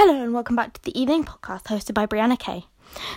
Hello 0.00 0.22
and 0.22 0.32
welcome 0.32 0.54
back 0.54 0.74
to 0.74 0.82
the 0.84 0.96
evening 0.96 1.24
podcast 1.24 1.64
hosted 1.64 1.92
by 1.92 2.06
Brianna 2.06 2.38
Kay. 2.38 2.66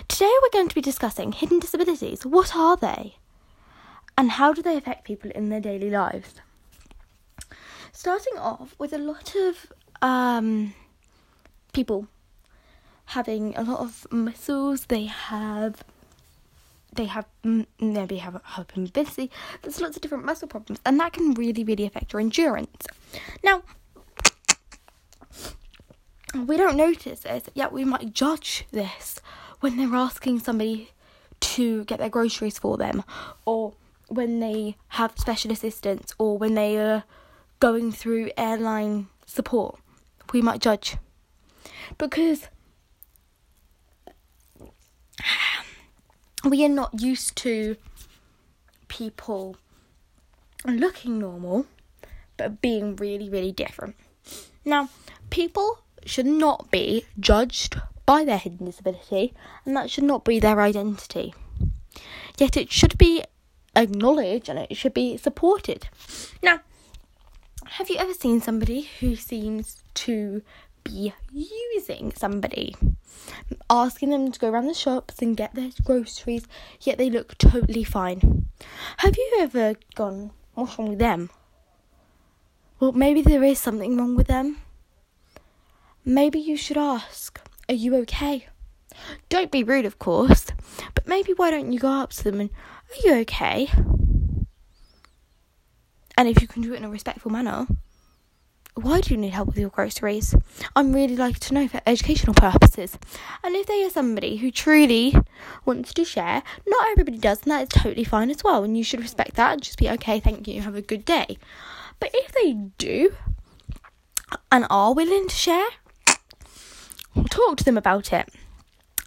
Today 0.08 0.32
we're 0.42 0.50
going 0.50 0.68
to 0.68 0.74
be 0.74 0.80
discussing 0.80 1.30
hidden 1.30 1.60
disabilities. 1.60 2.26
What 2.26 2.56
are 2.56 2.76
they? 2.76 3.18
And 4.18 4.32
how 4.32 4.52
do 4.52 4.62
they 4.62 4.76
affect 4.76 5.04
people 5.04 5.30
in 5.32 5.48
their 5.48 5.60
daily 5.60 5.90
lives? 5.90 6.40
Starting 7.92 8.36
off 8.36 8.74
with 8.80 8.92
a 8.92 8.98
lot 8.98 9.32
of 9.36 9.72
um, 10.02 10.74
people 11.72 12.08
having 13.04 13.56
a 13.56 13.62
lot 13.62 13.78
of 13.78 14.04
muscles, 14.10 14.86
they 14.86 15.04
have 15.04 15.84
they 16.92 17.04
have 17.04 17.26
maybe 17.78 18.16
have 18.16 18.42
hypermobility. 18.42 19.30
There's 19.62 19.80
lots 19.80 19.94
of 19.94 20.02
different 20.02 20.24
muscle 20.24 20.48
problems, 20.48 20.80
and 20.84 20.98
that 20.98 21.12
can 21.12 21.34
really, 21.34 21.62
really 21.62 21.86
affect 21.86 22.12
your 22.12 22.18
endurance. 22.18 22.88
Now, 23.44 23.62
we 26.34 26.56
don't 26.56 26.76
notice 26.76 27.20
this, 27.20 27.44
yet 27.54 27.72
we 27.72 27.84
might 27.84 28.14
judge 28.14 28.66
this 28.72 29.20
when 29.60 29.76
they're 29.76 29.94
asking 29.94 30.40
somebody 30.40 30.90
to 31.40 31.84
get 31.84 31.98
their 31.98 32.08
groceries 32.08 32.58
for 32.58 32.76
them, 32.76 33.02
or 33.44 33.74
when 34.08 34.40
they 34.40 34.76
have 34.88 35.18
special 35.18 35.52
assistance, 35.52 36.14
or 36.18 36.38
when 36.38 36.54
they 36.54 36.76
are 36.78 37.04
going 37.60 37.92
through 37.92 38.30
airline 38.36 39.08
support. 39.26 39.78
We 40.32 40.42
might 40.42 40.60
judge 40.60 40.96
because 41.98 42.48
we 46.44 46.64
are 46.64 46.68
not 46.68 47.00
used 47.00 47.36
to 47.36 47.76
people 48.88 49.56
looking 50.64 51.18
normal 51.18 51.66
but 52.36 52.60
being 52.60 52.96
really, 52.96 53.28
really 53.28 53.52
different. 53.52 53.94
Now, 54.64 54.88
people 55.30 55.81
should 56.08 56.26
not 56.26 56.70
be 56.70 57.04
judged 57.18 57.80
by 58.06 58.24
their 58.24 58.38
hidden 58.38 58.66
disability, 58.66 59.34
and 59.64 59.76
that 59.76 59.90
should 59.90 60.04
not 60.04 60.24
be 60.24 60.40
their 60.40 60.60
identity. 60.60 61.34
Yet 62.38 62.56
it 62.56 62.72
should 62.72 62.98
be 62.98 63.24
acknowledged 63.76 64.48
and 64.48 64.58
it 64.58 64.76
should 64.76 64.94
be 64.94 65.16
supported. 65.16 65.88
Now, 66.42 66.60
have 67.64 67.88
you 67.88 67.96
ever 67.96 68.14
seen 68.14 68.40
somebody 68.40 68.88
who 69.00 69.16
seems 69.16 69.82
to 69.94 70.42
be 70.84 71.12
using 71.32 72.12
somebody? 72.16 72.74
Asking 73.70 74.10
them 74.10 74.32
to 74.32 74.38
go 74.38 74.50
around 74.50 74.66
the 74.66 74.74
shops 74.74 75.20
and 75.20 75.36
get 75.36 75.54
their 75.54 75.70
groceries, 75.84 76.46
yet 76.80 76.98
they 76.98 77.08
look 77.08 77.38
totally 77.38 77.84
fine. 77.84 78.48
Have 78.98 79.16
you 79.16 79.36
ever 79.38 79.74
gone, 79.94 80.32
what's 80.54 80.78
wrong 80.78 80.90
with 80.90 80.98
them? 80.98 81.30
Well, 82.80 82.92
maybe 82.92 83.22
there 83.22 83.44
is 83.44 83.60
something 83.60 83.96
wrong 83.96 84.16
with 84.16 84.26
them 84.26 84.58
maybe 86.04 86.38
you 86.38 86.56
should 86.56 86.76
ask, 86.76 87.40
Are 87.68 87.74
you 87.74 87.96
okay? 87.96 88.46
Don't 89.28 89.50
be 89.50 89.64
rude, 89.64 89.86
of 89.86 89.98
course, 89.98 90.46
but 90.94 91.06
maybe 91.06 91.32
why 91.32 91.50
don't 91.50 91.72
you 91.72 91.78
go 91.78 91.90
up 91.90 92.10
to 92.10 92.24
them 92.24 92.40
and, 92.40 92.50
Are 92.50 93.08
you 93.08 93.14
okay? 93.20 93.68
And 96.16 96.28
if 96.28 96.40
you 96.42 96.48
can 96.48 96.62
do 96.62 96.74
it 96.74 96.76
in 96.76 96.84
a 96.84 96.90
respectful 96.90 97.30
manner, 97.30 97.66
why 98.74 99.00
do 99.00 99.12
you 99.12 99.20
need 99.20 99.32
help 99.32 99.48
with 99.48 99.58
your 99.58 99.68
groceries? 99.68 100.34
I'm 100.74 100.92
really 100.92 101.16
like 101.16 101.38
to 101.40 101.54
know 101.54 101.68
for 101.68 101.80
educational 101.86 102.34
purposes. 102.34 102.98
And 103.44 103.54
if 103.54 103.66
they 103.66 103.84
are 103.84 103.90
somebody 103.90 104.36
who 104.36 104.50
truly 104.50 105.14
wants 105.66 105.92
to 105.94 106.04
share, 106.04 106.42
not 106.66 106.88
everybody 106.90 107.18
does, 107.18 107.42
and 107.42 107.52
that 107.52 107.62
is 107.62 107.68
totally 107.68 108.04
fine 108.04 108.30
as 108.30 108.42
well. 108.42 108.64
And 108.64 108.76
you 108.76 108.84
should 108.84 109.00
respect 109.00 109.34
that 109.34 109.52
and 109.52 109.62
just 109.62 109.78
be 109.78 109.90
okay, 109.90 110.20
thank 110.20 110.48
you, 110.48 110.62
have 110.62 110.74
a 110.74 110.82
good 110.82 111.04
day. 111.04 111.36
But 112.00 112.10
if 112.14 112.32
they 112.32 112.54
do 112.78 113.14
and 114.50 114.66
are 114.70 114.94
willing 114.94 115.28
to 115.28 115.34
share, 115.34 115.68
talk 117.30 117.56
to 117.58 117.64
them 117.64 117.78
about 117.78 118.12
it. 118.12 118.28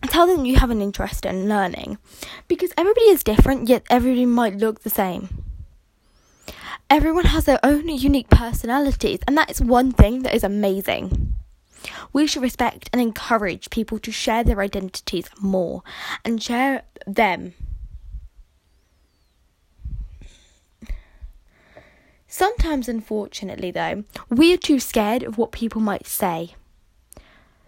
Tell 0.03 0.27
them 0.27 0.45
you 0.45 0.57
have 0.57 0.69
an 0.69 0.81
interest 0.81 1.25
in 1.25 1.49
learning 1.49 1.97
because 2.47 2.71
everybody 2.77 3.05
is 3.05 3.23
different, 3.23 3.69
yet 3.69 3.85
everybody 3.89 4.25
might 4.25 4.57
look 4.57 4.81
the 4.81 4.89
same. 4.89 5.43
Everyone 6.89 7.25
has 7.25 7.45
their 7.45 7.59
own 7.63 7.89
unique 7.89 8.29
personalities, 8.29 9.19
and 9.27 9.35
that 9.37 9.49
is 9.49 9.59
one 9.59 9.91
thing 9.91 10.21
that 10.21 10.35
is 10.35 10.43
amazing. 10.43 11.35
We 12.13 12.27
should 12.27 12.43
respect 12.43 12.89
and 12.93 13.01
encourage 13.01 13.69
people 13.69 13.97
to 13.99 14.11
share 14.11 14.43
their 14.43 14.61
identities 14.61 15.29
more 15.39 15.83
and 16.23 16.41
share 16.41 16.83
them. 17.07 17.53
Sometimes, 22.27 22.89
unfortunately, 22.89 23.71
though, 23.71 24.03
we 24.29 24.53
are 24.53 24.57
too 24.57 24.79
scared 24.79 25.23
of 25.23 25.37
what 25.37 25.51
people 25.51 25.81
might 25.81 26.05
say. 26.05 26.55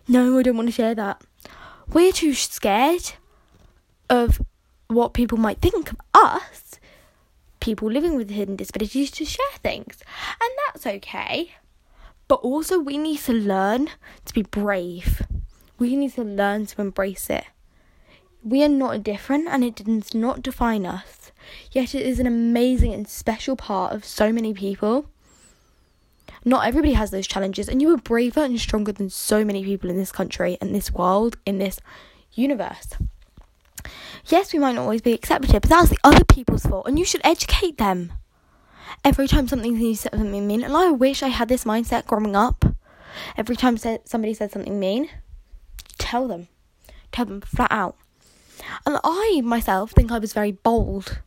No, 0.07 0.40
I 0.40 0.44
don't 0.44 0.56
want 0.56 0.69
to 0.69 0.73
share 0.73 0.95
that. 0.95 1.22
We're 1.88 2.13
too 2.13 2.34
scared 2.34 3.13
of 4.09 4.41
what 4.88 5.13
people 5.13 5.38
might 5.38 5.59
think 5.59 5.91
of 5.91 5.97
us, 6.13 6.79
people 7.59 7.91
living 7.91 8.16
with 8.16 8.29
hidden 8.29 8.56
disabilities, 8.56 9.12
to 9.12 9.25
share 9.25 9.45
things. 9.62 10.00
And 10.41 10.50
that's 10.68 10.88
okay. 10.88 11.56
But 12.28 12.35
also, 12.35 12.79
we 12.79 12.97
need 12.97 13.19
to 13.19 13.34
learn 13.34 13.90
to 14.25 14.34
be 14.34 14.44
brave. 14.44 15.22
We 15.78 15.95
need 15.95 16.13
to 16.13 16.24
learn 16.24 16.66
to 16.68 16.81
embrace 16.81 17.29
it. 17.29 17.45
We 18.44 18.63
are 18.63 18.69
not 18.69 19.03
different 19.03 19.47
and 19.50 19.63
it 19.63 19.75
does 19.75 20.13
not 20.13 20.41
define 20.41 20.85
us. 20.85 21.31
Yet 21.72 21.94
it 21.94 22.06
is 22.06 22.19
an 22.19 22.28
amazing 22.28 22.94
and 22.94 23.07
special 23.07 23.56
part 23.56 23.94
of 23.94 24.06
so 24.06 24.31
many 24.31 24.53
people. 24.53 25.09
Not 26.47 26.65
everybody 26.65 26.93
has 26.93 27.11
those 27.11 27.27
challenges, 27.27 27.67
and 27.67 27.81
you 27.81 27.93
are 27.93 27.97
braver 27.97 28.39
and 28.39 28.57
stronger 28.57 28.93
than 28.93 29.09
so 29.09 29.43
many 29.43 29.65
people 29.65 29.89
in 29.89 29.97
this 29.97 30.13
country, 30.13 30.57
in 30.61 30.71
this 30.71 30.93
world, 30.93 31.35
in 31.45 31.57
this 31.57 31.81
universe. 32.31 32.87
Yes, 34.27 34.53
we 34.53 34.59
might 34.59 34.75
not 34.75 34.83
always 34.83 35.01
be 35.01 35.11
accepted, 35.11 35.51
but 35.51 35.63
that's 35.63 35.89
the 35.89 35.99
other 36.05 36.23
people's 36.23 36.65
fault, 36.65 36.87
and 36.87 36.97
you 36.97 37.03
should 37.03 37.19
educate 37.25 37.77
them. 37.77 38.13
Every 39.03 39.27
time 39.27 39.49
something 39.49 39.77
said 39.93 40.13
something 40.13 40.47
mean, 40.47 40.63
and 40.63 40.73
I 40.73 40.89
wish 40.91 41.21
I 41.21 41.27
had 41.27 41.49
this 41.49 41.65
mindset 41.65 42.05
growing 42.05 42.33
up. 42.33 42.63
Every 43.35 43.57
time 43.57 43.75
somebody 43.75 44.33
said 44.33 44.51
something 44.51 44.79
mean, 44.79 45.09
tell 45.97 46.29
them, 46.29 46.47
tell 47.11 47.25
them 47.25 47.41
flat 47.41 47.73
out. 47.73 47.97
And 48.85 48.97
I 49.03 49.41
myself 49.43 49.91
think 49.91 50.13
I 50.13 50.19
was 50.19 50.31
very 50.31 50.53
bold 50.53 51.19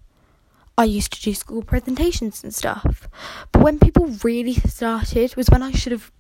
I 0.81 0.85
used 0.85 1.13
to 1.13 1.21
do 1.21 1.35
school 1.35 1.61
presentations 1.61 2.43
and 2.43 2.55
stuff. 2.55 3.07
But 3.53 3.61
when 3.61 3.79
people 3.79 4.17
really 4.25 4.55
started 4.55 5.37
was 5.37 5.51
when 5.51 5.63
I 5.63 5.73
should 5.73 5.93
have 5.93 6.11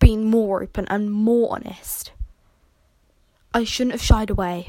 been 0.00 0.26
more 0.26 0.62
open 0.62 0.86
and 0.90 1.10
more 1.10 1.50
honest. 1.50 2.12
I 3.54 3.64
shouldn't 3.64 3.92
have 3.92 4.02
shied 4.02 4.28
away. 4.28 4.66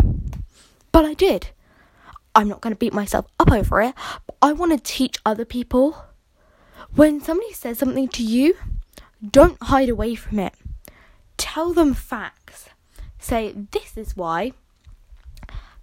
But 0.94 1.04
I 1.04 1.14
did. 1.14 1.50
I'm 2.34 2.48
not 2.48 2.62
going 2.62 2.74
to 2.74 2.80
beat 2.80 2.94
myself 2.94 3.26
up 3.38 3.52
over 3.52 3.82
it, 3.82 3.96
but 4.26 4.38
I 4.42 4.54
want 4.54 4.72
to 4.72 4.78
teach 4.78 5.18
other 5.26 5.44
people. 5.44 6.06
When 6.96 7.20
somebody 7.20 7.52
says 7.52 7.80
something 7.80 8.08
to 8.08 8.24
you, 8.24 8.56
don't 9.30 9.62
hide 9.64 9.90
away 9.90 10.16
from 10.16 10.40
it. 10.40 10.54
Tell 11.36 11.74
them 11.74 11.94
facts. 11.94 12.70
Say, 13.20 13.54
this 13.72 13.98
is 13.98 14.16
why. 14.16 14.54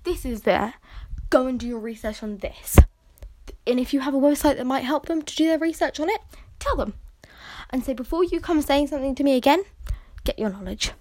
This 0.04 0.24
is 0.24 0.44
there. 0.44 0.76
Go 1.28 1.46
and 1.46 1.60
do 1.60 1.66
your 1.66 1.78
research 1.78 2.22
on 2.22 2.38
this 2.38 2.78
and 3.66 3.78
if 3.78 3.92
you 3.92 4.00
have 4.00 4.14
a 4.14 4.18
website 4.18 4.56
that 4.56 4.66
might 4.66 4.84
help 4.84 5.06
them 5.06 5.22
to 5.22 5.36
do 5.36 5.46
their 5.46 5.58
research 5.58 6.00
on 6.00 6.08
it, 6.08 6.20
tell 6.58 6.76
them. 6.76 6.94
And 7.70 7.84
say, 7.84 7.92
before 7.92 8.24
you 8.24 8.40
come 8.40 8.62
saying 8.62 8.88
something 8.88 9.14
to 9.14 9.24
me 9.24 9.36
again, 9.36 9.62
get 10.24 10.38
your 10.38 10.50
knowledge. 10.50 10.92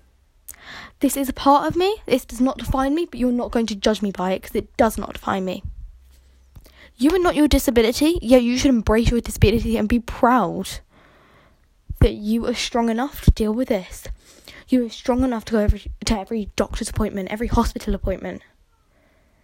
This 1.00 1.18
is 1.18 1.30
a 1.30 1.34
part 1.34 1.68
of 1.68 1.76
me, 1.76 1.98
this 2.06 2.26
does 2.26 2.42
not 2.42 2.58
define 2.58 2.94
me, 2.94 3.06
but 3.06 3.20
you're 3.20 3.32
not 3.32 3.52
going 3.52 3.66
to 3.68 3.76
judge 3.76 4.02
me 4.02 4.12
by 4.12 4.34
it 4.34 4.42
because 4.42 4.56
it 4.56 4.76
does 4.78 4.98
not 4.98 5.14
define 5.14 5.46
me. 5.46 5.64
You 6.98 7.12
are 7.12 7.20
not 7.20 7.36
your 7.36 7.48
disability, 7.48 8.20
yeah, 8.22 8.38
you 8.38 8.58
should 8.58 8.70
embrace 8.70 9.10
your 9.10 9.22
disability 9.22 9.78
and 9.78 9.88
be 9.88 10.00
proud 10.00 10.70
that 12.00 12.14
you 12.14 12.46
are 12.46 12.54
strong 12.54 12.90
enough 12.90 13.22
to 13.22 13.32
deal 13.32 13.54
with 13.54 13.70
this. 13.70 14.04
You 14.68 14.86
are 14.86 14.90
strong 14.90 15.24
enough 15.24 15.46
to 15.46 15.54
go 15.54 15.60
every, 15.60 15.84
to 16.06 16.20
every 16.20 16.50
doctor's 16.56 16.90
appointment, 16.90 17.32
every 17.32 17.48
hospital 17.48 17.96
appointment. 17.96 18.42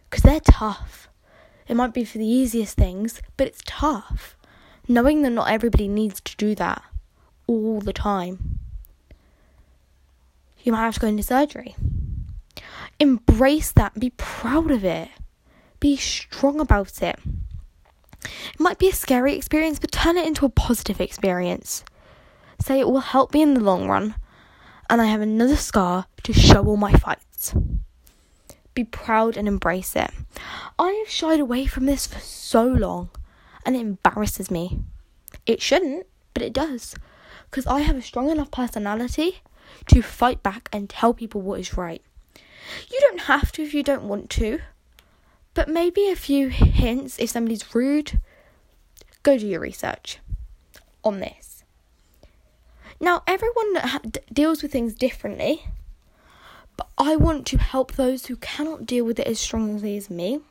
Because 0.10 0.24
they're 0.24 0.40
tough. 0.40 1.10
It 1.68 1.76
might 1.76 1.94
be 1.94 2.06
for 2.06 2.18
the 2.18 2.28
easiest 2.28 2.78
things, 2.78 3.22
but 3.38 3.48
it's 3.48 3.62
tough. 3.66 4.38
Knowing 4.88 5.24
that 5.24 5.32
not 5.32 5.50
everybody 5.50 5.88
needs 5.88 6.22
to 6.22 6.36
do 6.38 6.54
that 6.56 6.84
all 7.48 7.80
the 7.80 7.94
time. 7.94 8.60
You 10.64 10.72
might 10.72 10.82
have 10.84 10.96
to 10.96 11.00
go 11.00 11.08
into 11.08 11.24
surgery. 11.24 11.76
Embrace 13.00 13.72
that. 13.72 14.00
Be 14.00 14.12
proud 14.12 14.72
of 14.72 14.84
it. 14.84 15.10
Be 15.80 15.98
strong 15.98 16.60
about 16.60 17.02
it. 17.02 17.20
It 18.24 18.60
might 18.60 18.80
be 18.80 18.90
a 18.90 18.94
scary 18.94 19.36
experience, 19.36 19.80
but 19.80 19.92
turn 19.92 20.18
it 20.18 20.26
into 20.26 20.46
a 20.46 20.50
positive 20.50 21.02
experience. 21.02 21.84
Say 22.60 22.80
it 22.80 22.88
will 22.88 23.00
help 23.00 23.34
me 23.34 23.42
in 23.42 23.54
the 23.54 23.60
long 23.60 23.88
run, 23.88 24.16
and 24.90 25.02
I 25.02 25.06
have 25.06 25.22
another 25.22 25.58
scar 25.58 26.06
to 26.24 26.34
show 26.34 26.66
all 26.66 26.78
my 26.78 26.94
fights 26.94 27.54
be 28.76 28.84
proud 28.84 29.38
and 29.38 29.48
embrace 29.48 29.96
it. 29.96 30.12
I 30.78 30.92
have 30.92 31.10
shied 31.10 31.40
away 31.40 31.66
from 31.66 31.86
this 31.86 32.06
for 32.06 32.20
so 32.20 32.64
long 32.64 33.10
and 33.66 33.76
it 33.76 33.80
embarrasses 33.80 34.52
me. 34.52 34.82
It 35.46 35.62
shouldn't, 35.62 36.06
but 36.34 36.44
it 36.44 36.54
does. 36.54 36.96
Because 37.50 37.66
I 37.66 37.80
have 37.80 37.96
a 37.96 38.02
strong 38.02 38.30
enough 38.30 38.52
personality 38.52 39.42
to 39.88 40.02
fight 40.02 40.44
back 40.44 40.70
and 40.72 40.90
tell 40.90 41.14
people 41.14 41.42
what 41.42 41.60
is 41.60 41.78
right. 41.78 42.02
You 42.92 43.00
don't 43.02 43.22
have 43.22 43.52
to 43.54 43.64
if 43.64 43.74
you 43.74 43.84
don't 43.84 44.08
want 44.08 44.30
to, 44.32 44.60
but 45.54 45.70
maybe 45.70 46.10
a 46.10 46.16
few 46.16 46.50
hints 46.50 47.18
if 47.20 47.30
somebody's 47.30 47.74
rude. 47.74 48.20
Go 49.24 49.38
do 49.38 49.48
your 49.48 49.60
research 49.60 50.20
on 51.04 51.20
this. 51.20 51.64
Now, 53.00 53.24
everyone 53.28 53.76
ha- 53.76 54.00
deals 54.32 54.62
with 54.62 54.72
things 54.72 54.94
differently, 54.94 55.66
but 56.78 56.88
I 56.98 57.16
want 57.16 57.46
to 57.48 57.58
help 57.58 57.94
those 57.94 58.26
who 58.26 58.36
cannot 58.38 58.86
deal 58.86 59.06
with 59.06 59.20
it 59.20 59.28
as 59.28 59.40
strongly 59.40 59.98
as 59.98 60.10
me, 60.10 60.42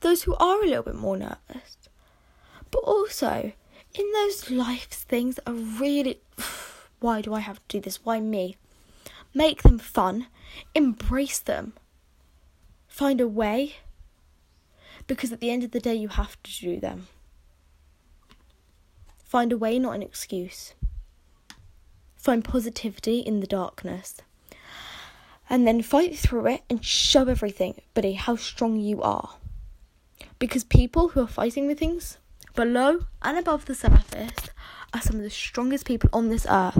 those 0.00 0.22
who 0.22 0.34
are 0.36 0.62
a 0.62 0.66
little 0.66 0.82
bit 0.82 0.94
more 0.94 1.16
nervous, 1.16 1.76
but 2.70 2.78
also 2.80 3.52
in 3.94 4.12
those 4.12 4.50
life 4.50 4.86
things 4.88 5.36
that 5.36 5.48
are 5.48 5.54
really. 5.54 6.20
Why 7.00 7.22
do 7.22 7.32
I 7.32 7.40
have 7.40 7.56
to 7.56 7.78
do 7.78 7.80
this? 7.80 8.04
Why 8.04 8.20
me? 8.20 8.56
Make 9.32 9.62
them 9.62 9.78
fun, 9.78 10.26
embrace 10.74 11.38
them, 11.38 11.72
find 12.88 13.20
a 13.20 13.28
way, 13.28 13.76
because 15.06 15.32
at 15.32 15.40
the 15.40 15.50
end 15.50 15.64
of 15.64 15.70
the 15.70 15.80
day, 15.80 15.94
you 15.94 16.08
have 16.08 16.40
to 16.42 16.60
do 16.60 16.78
them. 16.78 17.08
Find 19.24 19.52
a 19.52 19.56
way, 19.56 19.78
not 19.78 19.94
an 19.94 20.02
excuse. 20.02 20.74
Find 22.16 22.44
positivity 22.44 23.20
in 23.20 23.40
the 23.40 23.46
darkness. 23.46 24.16
And 25.50 25.66
then 25.66 25.82
fight 25.82 26.16
through 26.16 26.46
it 26.46 26.62
and 26.70 26.84
show 26.84 27.26
everything, 27.26 27.82
buddy, 27.92 28.12
how 28.12 28.36
strong 28.36 28.76
you 28.76 29.02
are. 29.02 29.34
Because 30.38 30.64
people 30.64 31.08
who 31.08 31.20
are 31.20 31.26
fighting 31.26 31.66
with 31.66 31.80
things 31.80 32.18
below 32.54 33.00
and 33.20 33.36
above 33.36 33.66
the 33.66 33.74
surface 33.74 34.48
are 34.94 35.00
some 35.02 35.16
of 35.16 35.22
the 35.22 35.30
strongest 35.30 35.86
people 35.86 36.08
on 36.12 36.28
this 36.28 36.46
earth. 36.48 36.78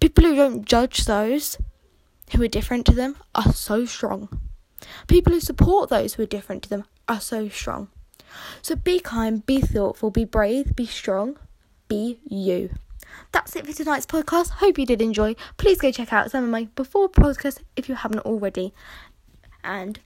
People 0.00 0.24
who 0.24 0.34
don't 0.34 0.64
judge 0.64 1.04
those 1.04 1.56
who 2.32 2.42
are 2.42 2.48
different 2.48 2.84
to 2.86 2.92
them 2.92 3.16
are 3.34 3.52
so 3.52 3.84
strong. 3.84 4.40
People 5.06 5.32
who 5.32 5.40
support 5.40 5.88
those 5.88 6.14
who 6.14 6.24
are 6.24 6.26
different 6.26 6.64
to 6.64 6.68
them 6.68 6.84
are 7.08 7.20
so 7.20 7.48
strong. 7.48 7.88
So 8.60 8.74
be 8.74 8.98
kind, 8.98 9.46
be 9.46 9.60
thoughtful, 9.60 10.10
be 10.10 10.24
brave, 10.24 10.74
be 10.74 10.86
strong, 10.86 11.38
be 11.88 12.18
you. 12.24 12.70
That's 13.32 13.56
it 13.56 13.66
for 13.66 13.72
tonight's 13.72 14.06
podcast. 14.06 14.50
Hope 14.50 14.78
you 14.78 14.86
did 14.86 15.02
enjoy. 15.02 15.36
Please 15.56 15.80
go 15.80 15.90
check 15.90 16.12
out 16.12 16.30
some 16.30 16.44
of 16.44 16.50
my 16.50 16.68
before 16.76 17.08
podcasts 17.08 17.60
if 17.76 17.88
you 17.88 17.94
haven't 17.94 18.20
already. 18.20 18.72
And 19.62 20.00